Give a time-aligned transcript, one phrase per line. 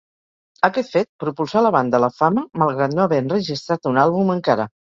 [0.69, 4.71] Aquest fet propulsà la banda a la fama malgrat no haver enregistrat un àlbum encara.